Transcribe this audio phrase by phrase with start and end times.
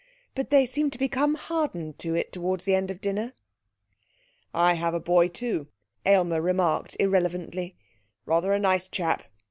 [0.33, 3.33] But they seemed to become hardened to it towards the end of dinner....
[4.51, 5.67] 'I have a boy, too,'
[6.07, 7.77] Aylmer remarked irrelevantly,
[8.25, 9.21] 'rather a nice chap.